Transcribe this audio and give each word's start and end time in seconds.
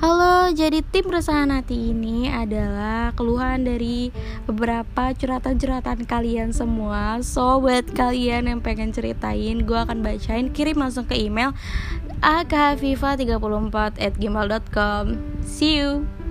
Halo, 0.00 0.48
jadi 0.54 0.80
tim 0.80 1.10
resahan 1.10 1.52
hati 1.52 1.92
ini 1.92 2.30
adalah 2.30 3.12
keluhan 3.12 3.66
dari 3.66 4.14
beberapa 4.48 5.12
curhatan-curhatan 5.12 6.08
kalian 6.08 6.54
semua 6.54 7.20
So, 7.20 7.60
buat 7.60 7.90
kalian 7.92 8.48
yang 8.48 8.60
pengen 8.64 8.94
ceritain, 8.94 9.68
gue 9.68 9.76
akan 9.76 10.00
bacain 10.00 10.48
Kirim 10.54 10.80
langsung 10.80 11.04
ke 11.04 11.18
email 11.18 11.52
akhafifa34 12.22 13.98
at 13.98 14.14
gmail.com 14.16 15.04
See 15.42 15.82
you! 15.82 16.21